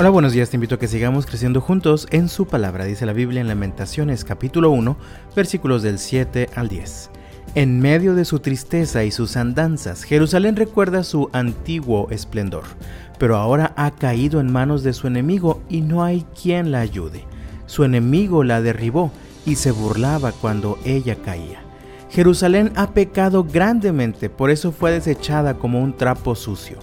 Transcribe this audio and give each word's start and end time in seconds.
Hola, 0.00 0.10
buenos 0.10 0.32
días, 0.32 0.48
te 0.48 0.56
invito 0.56 0.76
a 0.76 0.78
que 0.78 0.86
sigamos 0.86 1.26
creciendo 1.26 1.60
juntos 1.60 2.06
en 2.12 2.28
su 2.28 2.46
palabra, 2.46 2.84
dice 2.84 3.04
la 3.04 3.12
Biblia 3.12 3.40
en 3.40 3.48
Lamentaciones 3.48 4.24
capítulo 4.24 4.70
1, 4.70 4.96
versículos 5.34 5.82
del 5.82 5.98
7 5.98 6.50
al 6.54 6.68
10. 6.68 7.10
En 7.56 7.80
medio 7.80 8.14
de 8.14 8.24
su 8.24 8.38
tristeza 8.38 9.02
y 9.02 9.10
sus 9.10 9.36
andanzas, 9.36 10.04
Jerusalén 10.04 10.54
recuerda 10.54 11.02
su 11.02 11.30
antiguo 11.32 12.06
esplendor, 12.10 12.62
pero 13.18 13.38
ahora 13.38 13.72
ha 13.74 13.90
caído 13.90 14.38
en 14.38 14.52
manos 14.52 14.84
de 14.84 14.92
su 14.92 15.08
enemigo 15.08 15.62
y 15.68 15.80
no 15.80 16.04
hay 16.04 16.24
quien 16.40 16.70
la 16.70 16.78
ayude. 16.78 17.24
Su 17.66 17.82
enemigo 17.82 18.44
la 18.44 18.62
derribó 18.62 19.10
y 19.44 19.56
se 19.56 19.72
burlaba 19.72 20.30
cuando 20.30 20.78
ella 20.84 21.16
caía. 21.16 21.60
Jerusalén 22.08 22.70
ha 22.76 22.92
pecado 22.92 23.42
grandemente, 23.42 24.30
por 24.30 24.50
eso 24.50 24.70
fue 24.70 24.92
desechada 24.92 25.54
como 25.54 25.82
un 25.82 25.96
trapo 25.96 26.36
sucio. 26.36 26.78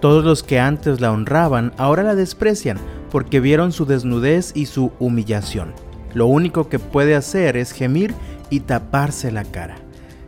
Todos 0.00 0.24
los 0.24 0.42
que 0.42 0.58
antes 0.58 1.02
la 1.02 1.12
honraban 1.12 1.72
ahora 1.76 2.02
la 2.02 2.14
desprecian 2.14 2.78
porque 3.10 3.38
vieron 3.38 3.70
su 3.70 3.84
desnudez 3.84 4.52
y 4.54 4.64
su 4.64 4.92
humillación. 4.98 5.74
Lo 6.14 6.26
único 6.26 6.70
que 6.70 6.78
puede 6.78 7.14
hacer 7.14 7.58
es 7.58 7.72
gemir 7.72 8.14
y 8.48 8.60
taparse 8.60 9.30
la 9.30 9.44
cara. 9.44 9.76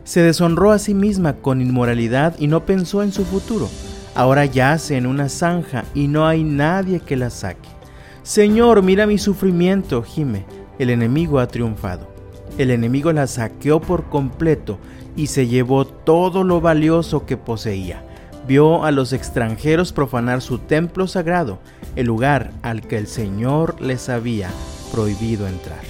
Se 0.03 0.21
deshonró 0.21 0.71
a 0.71 0.79
sí 0.79 0.93
misma 0.93 1.33
con 1.37 1.59
inmoralidad 1.59 2.35
y 2.37 2.47
no 2.47 2.65
pensó 2.65 3.01
en 3.01 3.11
su 3.11 3.25
futuro. 3.25 3.67
Ahora 4.13 4.45
yace 4.45 4.95
en 4.95 5.07
una 5.07 5.27
zanja 5.27 5.85
y 5.95 6.07
no 6.07 6.27
hay 6.27 6.43
nadie 6.43 6.99
que 6.99 7.17
la 7.17 7.31
saque. 7.31 7.69
Señor, 8.21 8.83
mira 8.83 9.07
mi 9.07 9.17
sufrimiento, 9.17 10.03
gime. 10.03 10.45
El 10.77 10.91
enemigo 10.91 11.39
ha 11.39 11.47
triunfado. 11.47 12.07
El 12.59 12.69
enemigo 12.69 13.11
la 13.11 13.25
saqueó 13.25 13.81
por 13.81 14.03
completo 14.09 14.77
y 15.15 15.27
se 15.27 15.47
llevó 15.47 15.85
todo 15.85 16.43
lo 16.43 16.61
valioso 16.61 17.25
que 17.25 17.37
poseía 17.37 18.03
vio 18.47 18.83
a 18.83 18.91
los 18.91 19.13
extranjeros 19.13 19.93
profanar 19.93 20.41
su 20.41 20.57
templo 20.57 21.07
sagrado, 21.07 21.59
el 21.95 22.07
lugar 22.07 22.51
al 22.61 22.81
que 22.81 22.97
el 22.97 23.07
Señor 23.07 23.81
les 23.81 24.09
había 24.09 24.49
prohibido 24.91 25.47
entrar. 25.47 25.81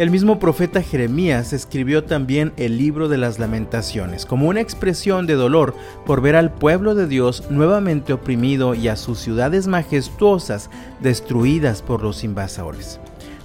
El 0.00 0.10
mismo 0.10 0.38
profeta 0.38 0.80
Jeremías 0.80 1.52
escribió 1.52 2.04
también 2.04 2.54
el 2.56 2.78
libro 2.78 3.08
de 3.08 3.18
las 3.18 3.38
lamentaciones 3.38 4.24
como 4.24 4.48
una 4.48 4.62
expresión 4.62 5.26
de 5.26 5.34
dolor 5.34 5.74
por 6.06 6.22
ver 6.22 6.36
al 6.36 6.54
pueblo 6.54 6.94
de 6.94 7.06
Dios 7.06 7.44
nuevamente 7.50 8.14
oprimido 8.14 8.74
y 8.74 8.88
a 8.88 8.96
sus 8.96 9.18
ciudades 9.18 9.66
majestuosas 9.66 10.70
destruidas 11.00 11.82
por 11.82 12.02
los 12.02 12.24
invasores. 12.24 12.98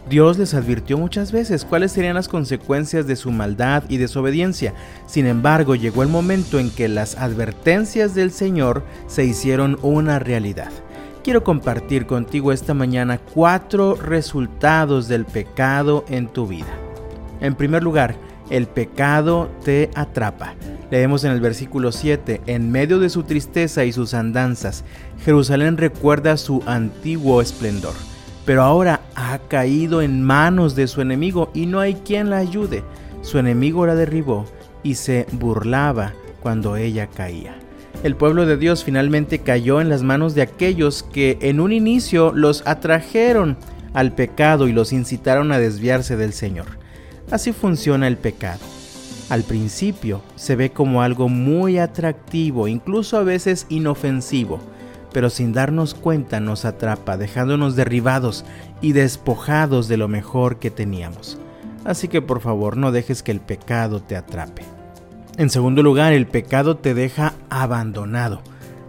Dios 0.10 0.38
les 0.38 0.54
advirtió 0.54 1.00
muchas 1.00 1.32
veces 1.32 1.66
cuáles 1.66 1.92
serían 1.92 2.14
las 2.14 2.28
consecuencias 2.28 3.08
de 3.08 3.16
su 3.16 3.32
maldad 3.32 3.84
y 3.90 3.98
desobediencia. 3.98 4.76
Sin 5.08 5.26
embargo, 5.26 5.74
llegó 5.74 6.04
el 6.04 6.10
momento 6.10 6.60
en 6.60 6.70
que 6.70 6.88
las 6.88 7.18
advertencias 7.18 8.14
del 8.14 8.32
Señor 8.32 8.84
se 9.08 9.26
hicieron 9.26 9.80
una 9.82 10.20
realidad. 10.20 10.70
Quiero 11.24 11.44
compartir 11.44 12.06
contigo 12.06 12.52
esta 12.52 12.76
mañana 12.76 13.18
cuatro 13.18 13.96
resultados 13.96 15.08
del 15.08 15.26
pecado 15.26 16.06
en 16.08 16.28
tu 16.28 16.46
vida. 16.46 16.72
En 17.42 17.56
primer 17.56 17.82
lugar, 17.82 18.16
el 18.52 18.68
pecado 18.68 19.50
te 19.64 19.90
atrapa. 19.96 20.54
Leemos 20.92 21.24
en 21.24 21.32
el 21.32 21.42
versículo 21.42 21.92
7, 21.92 22.42
en 22.46 22.72
medio 22.72 23.00
de 23.00 23.10
su 23.10 23.24
tristeza 23.24 23.86
y 23.86 23.92
sus 23.92 24.14
andanzas, 24.14 24.84
Jerusalén 25.24 25.78
recuerda 25.78 26.38
su 26.38 26.62
antiguo 26.68 27.42
esplendor 27.42 27.96
pero 28.46 28.62
ahora 28.62 29.02
ha 29.16 29.40
caído 29.40 30.02
en 30.02 30.24
manos 30.24 30.76
de 30.76 30.88
su 30.88 31.02
enemigo 31.02 31.50
y 31.54 31.66
no 31.66 31.80
hay 31.80 31.96
quien 31.96 32.30
la 32.30 32.38
ayude. 32.38 32.84
Su 33.22 33.40
enemigo 33.40 33.86
la 33.88 33.96
derribó 33.96 34.46
y 34.84 34.96
se 34.96 35.26
burlaba 35.32 36.14
cuando 36.42 36.78
ella 36.78 37.08
caía. 37.08 37.56
El 38.04 38.16
pueblo 38.16 38.46
de 38.46 38.58
Dios 38.58 38.84
finalmente 38.84 39.40
cayó 39.40 39.82
en 39.82 39.90
las 39.90 40.04
manos 40.04 40.36
de 40.36 40.44
aquellos 40.44 41.02
que 41.02 41.40
en 41.42 41.60
un 41.60 41.72
inicio 41.72 42.32
los 42.34 42.62
atrajeron 42.68 43.58
al 43.94 44.14
pecado 44.14 44.68
y 44.68 44.74
los 44.74 44.94
incitaron 44.94 45.52
a 45.52 45.58
desviarse 45.58 46.16
del 46.16 46.34
Señor. 46.34 46.68
Así 47.32 47.52
funciona 47.52 48.08
el 48.08 48.18
pecado. 48.18 48.60
Al 49.30 49.42
principio 49.42 50.22
se 50.36 50.56
ve 50.56 50.70
como 50.70 51.02
algo 51.02 51.30
muy 51.30 51.80
atractivo, 51.80 52.68
incluso 52.68 53.18
a 53.18 53.24
veces 53.24 53.66
inofensivo 53.70 54.60
pero 55.16 55.30
sin 55.30 55.54
darnos 55.54 55.94
cuenta 55.94 56.42
nos 56.42 56.66
atrapa, 56.66 57.16
dejándonos 57.16 57.78
derribados 57.78 58.44
y 58.82 58.92
despojados 58.92 59.88
de 59.88 59.96
lo 59.96 60.10
mejor 60.10 60.60
que 60.60 60.72
teníamos. 60.72 61.38
Así 61.86 62.10
que 62.10 62.22
por 62.22 62.42
favor 62.42 62.76
no 62.76 62.92
dejes 62.92 63.24
que 63.24 63.32
el 63.32 63.40
pecado 63.40 64.02
te 64.02 64.18
atrape. 64.18 64.64
En 65.38 65.50
segundo 65.50 65.84
lugar, 65.84 66.12
el 66.12 66.28
pecado 66.28 66.76
te 66.76 66.94
deja 66.94 67.32
abandonado. 67.50 68.42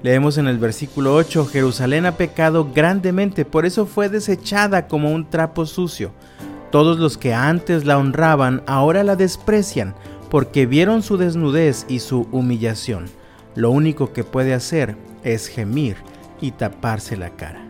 Leemos 0.03 0.36
en 0.36 0.48
el 0.48 0.59
versículo 0.59 1.15
8, 1.15 1.47
Jerusalén 1.47 2.06
ha 2.06 2.16
pecado 2.16 2.72
grandemente, 2.75 3.44
por 3.44 3.65
eso 3.65 3.86
fue 3.86 4.09
desechada 4.09 4.88
como 4.88 5.12
un 5.12 5.31
trapo 5.31 5.65
sucio. 5.65 6.10
Todos 6.72 6.98
los 6.98 7.19
que 7.19 7.34
antes 7.34 7.84
la 7.84 7.98
honraban 7.98 8.65
ahora 8.66 9.04
la 9.04 9.15
desprecian, 9.15 9.94
porque 10.28 10.66
vieron 10.66 11.04
su 11.04 11.19
desnudez 11.19 11.86
y 11.88 12.00
su 12.00 12.26
humillación. 12.32 13.04
Lo 13.54 13.70
único 13.70 14.12
que 14.12 14.25
puede 14.25 14.54
hacer 14.54 14.97
es 15.22 15.47
gemir 15.47 15.97
y 16.41 16.52
taparse 16.52 17.16
la 17.16 17.30
cara. 17.30 17.66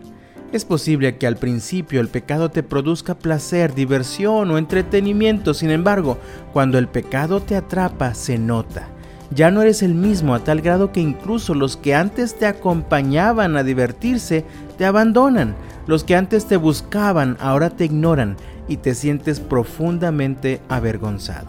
Es 0.51 0.63
posible 0.63 1.17
que 1.17 1.27
al 1.27 1.35
principio 1.35 1.99
el 1.99 2.07
pecado 2.07 2.49
te 2.49 2.63
produzca 2.63 3.15
placer, 3.15 3.73
diversión 3.73 4.49
o 4.49 4.57
entretenimiento, 4.57 5.53
sin 5.53 5.71
embargo, 5.71 6.17
cuando 6.53 6.77
el 6.77 6.87
pecado 6.87 7.41
te 7.41 7.57
atrapa, 7.57 8.13
se 8.13 8.37
nota. 8.37 8.87
Ya 9.29 9.51
no 9.51 9.61
eres 9.61 9.83
el 9.83 9.93
mismo 9.93 10.33
a 10.33 10.39
tal 10.39 10.61
grado 10.61 10.93
que 10.93 11.01
incluso 11.01 11.53
los 11.53 11.75
que 11.75 11.95
antes 11.95 12.35
te 12.35 12.45
acompañaban 12.45 13.57
a 13.57 13.63
divertirse 13.63 14.45
te 14.77 14.85
abandonan. 14.85 15.55
Los 15.85 16.05
que 16.05 16.15
antes 16.15 16.45
te 16.45 16.55
buscaban 16.55 17.35
ahora 17.41 17.69
te 17.69 17.85
ignoran 17.85 18.37
y 18.69 18.77
te 18.77 18.95
sientes 18.95 19.41
profundamente 19.41 20.61
avergonzado. 20.69 21.47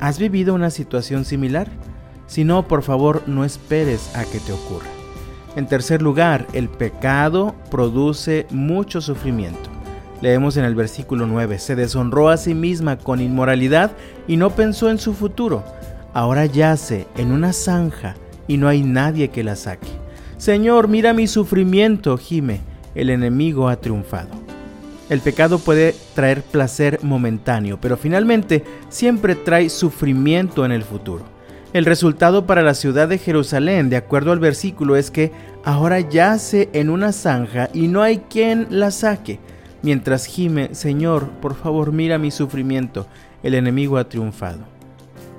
¿Has 0.00 0.18
vivido 0.18 0.54
una 0.54 0.70
situación 0.70 1.24
similar? 1.24 1.68
Si 2.26 2.44
no, 2.44 2.66
por 2.66 2.82
favor, 2.82 3.22
no 3.26 3.44
esperes 3.44 4.14
a 4.16 4.24
que 4.24 4.40
te 4.40 4.52
ocurra. 4.52 4.95
En 5.56 5.66
tercer 5.66 6.02
lugar, 6.02 6.46
el 6.52 6.68
pecado 6.68 7.54
produce 7.70 8.46
mucho 8.50 9.00
sufrimiento. 9.00 9.70
Leemos 10.20 10.58
en 10.58 10.64
el 10.66 10.74
versículo 10.74 11.26
9, 11.26 11.58
se 11.58 11.74
deshonró 11.74 12.28
a 12.28 12.36
sí 12.36 12.54
misma 12.54 12.98
con 12.98 13.22
inmoralidad 13.22 13.92
y 14.28 14.36
no 14.36 14.50
pensó 14.50 14.90
en 14.90 14.98
su 14.98 15.14
futuro. 15.14 15.64
Ahora 16.12 16.44
yace 16.44 17.06
en 17.16 17.32
una 17.32 17.54
zanja 17.54 18.16
y 18.46 18.58
no 18.58 18.68
hay 18.68 18.82
nadie 18.82 19.28
que 19.28 19.42
la 19.42 19.56
saque. 19.56 19.88
Señor, 20.36 20.88
mira 20.88 21.14
mi 21.14 21.26
sufrimiento, 21.26 22.18
gime, 22.18 22.60
el 22.94 23.08
enemigo 23.08 23.70
ha 23.70 23.76
triunfado. 23.76 24.28
El 25.08 25.20
pecado 25.20 25.58
puede 25.58 25.94
traer 26.14 26.42
placer 26.42 26.98
momentáneo, 27.02 27.78
pero 27.80 27.96
finalmente 27.96 28.62
siempre 28.90 29.34
trae 29.34 29.70
sufrimiento 29.70 30.66
en 30.66 30.72
el 30.72 30.82
futuro. 30.82 31.35
El 31.72 31.84
resultado 31.84 32.46
para 32.46 32.62
la 32.62 32.74
ciudad 32.74 33.08
de 33.08 33.18
Jerusalén, 33.18 33.90
de 33.90 33.96
acuerdo 33.96 34.32
al 34.32 34.38
versículo, 34.38 34.96
es 34.96 35.10
que 35.10 35.32
ahora 35.64 36.00
yace 36.00 36.70
en 36.72 36.90
una 36.90 37.12
zanja 37.12 37.68
y 37.74 37.88
no 37.88 38.02
hay 38.02 38.18
quien 38.18 38.66
la 38.70 38.90
saque. 38.90 39.40
Mientras 39.82 40.26
gime, 40.26 40.74
Señor, 40.74 41.28
por 41.40 41.54
favor 41.54 41.92
mira 41.92 42.18
mi 42.18 42.30
sufrimiento, 42.30 43.06
el 43.42 43.54
enemigo 43.54 43.98
ha 43.98 44.08
triunfado. 44.08 44.60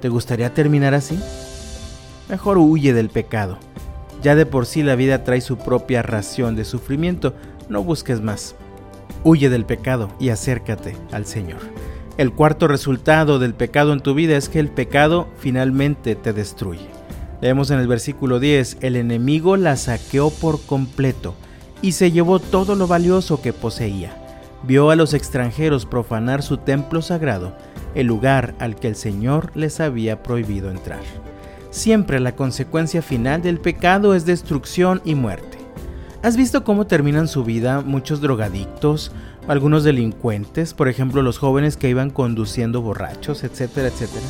¿Te 0.01 0.09
gustaría 0.09 0.53
terminar 0.53 0.93
así? 0.93 1.17
Mejor 2.29 2.57
huye 2.57 2.93
del 2.93 3.09
pecado. 3.09 3.57
Ya 4.21 4.35
de 4.35 4.45
por 4.45 4.65
sí 4.65 4.83
la 4.83 4.95
vida 4.95 5.23
trae 5.23 5.41
su 5.41 5.57
propia 5.57 6.01
ración 6.01 6.55
de 6.55 6.65
sufrimiento, 6.65 7.33
no 7.69 7.83
busques 7.83 8.21
más. 8.21 8.55
Huye 9.23 9.49
del 9.49 9.65
pecado 9.65 10.11
y 10.19 10.29
acércate 10.29 10.95
al 11.11 11.25
Señor. 11.25 11.59
El 12.17 12.33
cuarto 12.33 12.67
resultado 12.67 13.37
del 13.37 13.53
pecado 13.53 13.93
en 13.93 13.99
tu 13.99 14.15
vida 14.15 14.37
es 14.37 14.49
que 14.49 14.59
el 14.59 14.69
pecado 14.69 15.27
finalmente 15.37 16.15
te 16.15 16.33
destruye. 16.33 16.87
Leemos 17.41 17.69
en 17.69 17.77
el 17.77 17.87
versículo 17.87 18.39
10, 18.39 18.79
el 18.81 18.95
enemigo 18.95 19.55
la 19.55 19.75
saqueó 19.75 20.31
por 20.31 20.59
completo 20.65 21.35
y 21.83 21.91
se 21.91 22.11
llevó 22.11 22.39
todo 22.39 22.73
lo 22.73 22.87
valioso 22.87 23.39
que 23.39 23.53
poseía. 23.53 24.17
Vio 24.63 24.89
a 24.89 24.95
los 24.95 25.13
extranjeros 25.13 25.85
profanar 25.85 26.41
su 26.41 26.57
templo 26.57 27.03
sagrado, 27.03 27.55
el 27.93 28.07
lugar 28.07 28.55
al 28.57 28.77
que 28.77 28.87
el 28.87 28.95
Señor 28.95 29.51
les 29.53 29.79
había 29.79 30.23
prohibido 30.23 30.71
entrar. 30.71 31.01
Siempre 31.69 32.19
la 32.19 32.35
consecuencia 32.35 33.03
final 33.03 33.43
del 33.43 33.59
pecado 33.59 34.15
es 34.15 34.25
destrucción 34.25 35.03
y 35.05 35.13
muerte. 35.13 35.59
¿Has 36.23 36.35
visto 36.35 36.63
cómo 36.63 36.87
terminan 36.87 37.27
su 37.27 37.43
vida 37.43 37.81
muchos 37.81 38.21
drogadictos, 38.21 39.11
algunos 39.47 39.83
delincuentes, 39.83 40.73
por 40.73 40.87
ejemplo 40.87 41.21
los 41.21 41.37
jóvenes 41.37 41.77
que 41.77 41.89
iban 41.89 42.09
conduciendo 42.09 42.81
borrachos, 42.81 43.43
etcétera, 43.43 43.87
etcétera. 43.87 44.25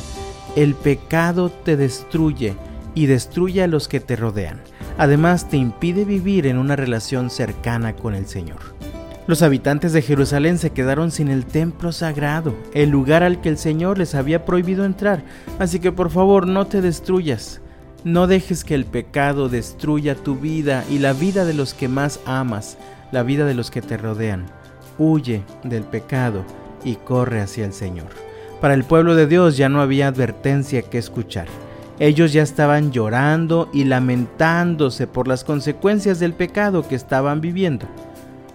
El 0.56 0.74
pecado 0.74 1.50
te 1.50 1.76
destruye 1.76 2.54
y 2.94 3.06
destruye 3.06 3.62
a 3.62 3.68
los 3.68 3.88
que 3.88 4.00
te 4.00 4.16
rodean. 4.16 4.60
Además 4.96 5.48
te 5.48 5.56
impide 5.56 6.04
vivir 6.04 6.46
en 6.46 6.58
una 6.58 6.74
relación 6.74 7.30
cercana 7.30 7.94
con 7.94 8.14
el 8.14 8.26
Señor. 8.26 8.58
Los 9.28 9.42
habitantes 9.42 9.92
de 9.92 10.00
Jerusalén 10.02 10.56
se 10.58 10.70
quedaron 10.70 11.10
sin 11.10 11.28
el 11.28 11.44
templo 11.44 11.92
sagrado, 11.92 12.54
el 12.72 12.88
lugar 12.88 13.22
al 13.22 13.40
que 13.40 13.50
el 13.50 13.58
Señor 13.58 13.98
les 13.98 14.14
había 14.14 14.46
prohibido 14.46 14.84
entrar. 14.84 15.22
Así 15.58 15.80
que 15.80 15.92
por 15.92 16.10
favor 16.10 16.46
no 16.46 16.66
te 16.66 16.80
destruyas. 16.80 17.60
No 18.04 18.26
dejes 18.26 18.64
que 18.64 18.74
el 18.74 18.86
pecado 18.86 19.48
destruya 19.48 20.14
tu 20.14 20.36
vida 20.36 20.84
y 20.90 20.98
la 20.98 21.12
vida 21.12 21.44
de 21.44 21.52
los 21.52 21.74
que 21.74 21.88
más 21.88 22.20
amas, 22.24 22.78
la 23.12 23.22
vida 23.22 23.44
de 23.44 23.54
los 23.54 23.70
que 23.70 23.82
te 23.82 23.98
rodean. 23.98 24.46
Huye 24.98 25.42
del 25.62 25.84
pecado 25.84 26.44
y 26.84 26.96
corre 26.96 27.40
hacia 27.40 27.64
el 27.64 27.72
Señor. 27.72 28.08
Para 28.60 28.74
el 28.74 28.84
pueblo 28.84 29.14
de 29.14 29.26
Dios 29.26 29.56
ya 29.56 29.68
no 29.68 29.80
había 29.80 30.08
advertencia 30.08 30.82
que 30.82 30.98
escuchar. 30.98 31.46
Ellos 32.00 32.32
ya 32.32 32.42
estaban 32.42 32.92
llorando 32.92 33.68
y 33.72 33.84
lamentándose 33.84 35.06
por 35.06 35.28
las 35.28 35.44
consecuencias 35.44 36.18
del 36.18 36.32
pecado 36.32 36.86
que 36.86 36.94
estaban 36.94 37.40
viviendo. 37.40 37.86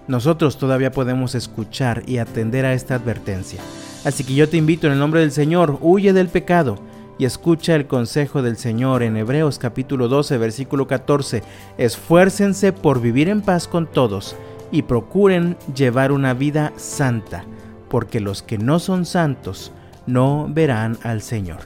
Nosotros 0.07 0.57
todavía 0.57 0.91
podemos 0.91 1.35
escuchar 1.35 2.03
y 2.05 2.17
atender 2.17 2.65
a 2.65 2.73
esta 2.73 2.95
advertencia. 2.95 3.61
Así 4.03 4.25
que 4.25 4.35
yo 4.35 4.49
te 4.49 4.57
invito 4.57 4.87
en 4.87 4.93
el 4.93 4.99
nombre 4.99 5.21
del 5.21 5.31
Señor, 5.31 5.77
huye 5.81 6.11
del 6.11 6.27
pecado 6.27 6.77
y 7.17 7.25
escucha 7.25 7.75
el 7.75 7.87
consejo 7.87 8.41
del 8.41 8.57
Señor 8.57 9.03
en 9.03 9.15
Hebreos 9.15 9.59
capítulo 9.59 10.09
12 10.09 10.37
versículo 10.37 10.87
14. 10.87 11.43
Esfuércense 11.77 12.73
por 12.73 12.99
vivir 12.99 13.29
en 13.29 13.41
paz 13.41 13.67
con 13.67 13.87
todos 13.87 14.35
y 14.73 14.81
procuren 14.81 15.55
llevar 15.73 16.11
una 16.11 16.33
vida 16.33 16.73
santa, 16.75 17.45
porque 17.89 18.19
los 18.19 18.41
que 18.41 18.57
no 18.57 18.79
son 18.79 19.05
santos 19.05 19.71
no 20.07 20.47
verán 20.49 20.97
al 21.03 21.21
Señor. 21.21 21.59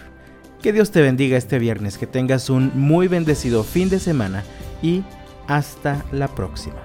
Que 0.61 0.73
Dios 0.73 0.91
te 0.91 1.01
bendiga 1.01 1.37
este 1.37 1.57
viernes, 1.57 1.97
que 1.97 2.05
tengas 2.05 2.49
un 2.49 2.69
muy 2.75 3.07
bendecido 3.07 3.63
fin 3.63 3.89
de 3.89 3.99
semana 3.99 4.43
y 4.83 5.03
hasta 5.47 6.03
la 6.11 6.27
próxima. 6.27 6.75